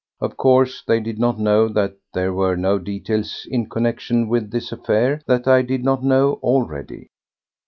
[0.19, 4.71] Of course, they did not know that there were no details in connexion with this
[4.71, 7.11] affair that I did not know already.